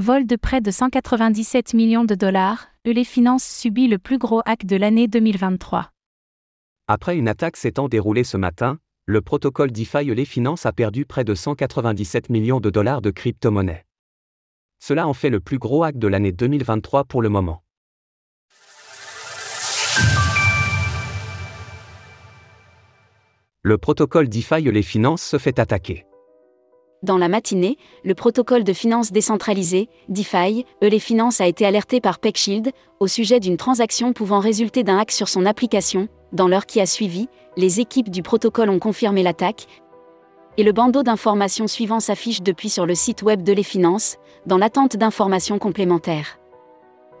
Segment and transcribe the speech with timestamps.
[0.00, 4.64] Vol de près de 197 millions de dollars, les Finances subit le plus gros hack
[4.64, 5.90] de l'année 2023.
[6.88, 11.22] Après une attaque s'étant déroulée ce matin, le protocole DeFi Les Finances a perdu près
[11.22, 13.84] de 197 millions de dollars de crypto-monnaies.
[14.78, 17.62] Cela en fait le plus gros hack de l'année 2023 pour le moment.
[23.60, 26.06] Le protocole DeFi Les Finances se fait attaquer.
[27.02, 32.18] Dans la matinée, le protocole de finances décentralisé, DeFi, les Finances a été alerté par
[32.18, 36.08] PeckShield au sujet d'une transaction pouvant résulter d'un hack sur son application.
[36.34, 39.66] Dans l'heure qui a suivi, les équipes du protocole ont confirmé l'attaque.
[40.58, 44.58] Et le bandeau d'informations suivant s'affiche depuis sur le site web de les Finances, dans
[44.58, 46.38] l'attente d'informations complémentaires.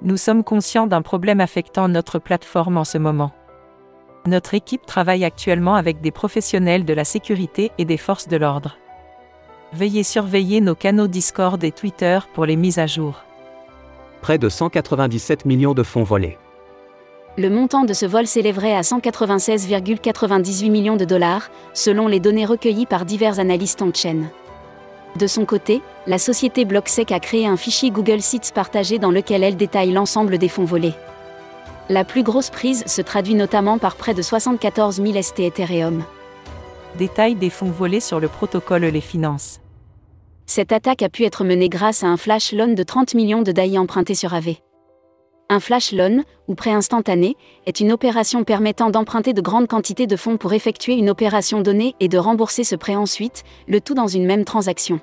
[0.00, 3.32] Nous sommes conscients d'un problème affectant notre plateforme en ce moment.
[4.24, 8.78] Notre équipe travaille actuellement avec des professionnels de la sécurité et des forces de l'ordre.
[9.76, 13.22] Veuillez surveiller nos canaux Discord et Twitter pour les mises à jour.
[14.22, 16.38] Près de 197 millions de fonds volés.
[17.36, 22.86] Le montant de ce vol s'élèverait à 196,98 millions de dollars, selon les données recueillies
[22.86, 24.30] par divers analystes en chaîne.
[25.16, 29.44] De son côté, la société BlockSec a créé un fichier Google Sheets partagé dans lequel
[29.44, 30.94] elle détaille l'ensemble des fonds volés.
[31.90, 36.02] La plus grosse prise se traduit notamment par près de 74 000 ST Ethereum.
[36.96, 39.60] Détail des fonds volés sur le protocole Les Finances.
[40.48, 43.50] Cette attaque a pu être menée grâce à un flash loan de 30 millions de
[43.50, 44.54] DAI empruntés sur AV.
[45.48, 50.14] Un flash loan, ou prêt instantané, est une opération permettant d'emprunter de grandes quantités de
[50.14, 54.06] fonds pour effectuer une opération donnée et de rembourser ce prêt ensuite, le tout dans
[54.06, 55.00] une même transaction.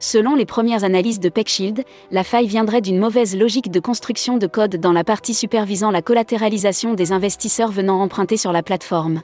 [0.00, 4.46] Selon les premières analyses de PeckShield, la faille viendrait d'une mauvaise logique de construction de
[4.48, 9.22] code dans la partie supervisant la collatéralisation des investisseurs venant emprunter sur la plateforme.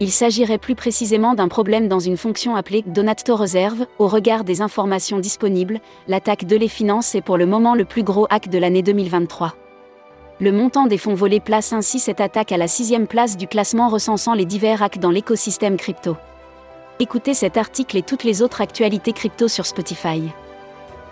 [0.00, 3.86] Il s'agirait plus précisément d'un problème dans une fonction appelée Donato Reserve.
[3.98, 8.04] Au regard des informations disponibles, l'attaque de les finances est pour le moment le plus
[8.04, 9.56] gros hack de l'année 2023.
[10.40, 13.88] Le montant des fonds volés place ainsi cette attaque à la sixième place du classement
[13.88, 16.16] recensant les divers hacks dans l'écosystème crypto.
[17.00, 20.22] Écoutez cet article et toutes les autres actualités crypto sur Spotify.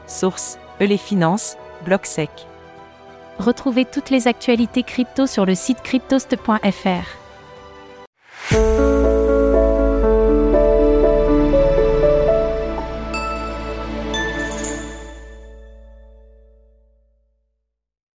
[0.06, 2.30] Source E les finances, BlockSec.
[3.40, 7.25] Retrouvez toutes les actualités crypto sur le site cryptost.fr.
[8.56, 8.95] Thank you.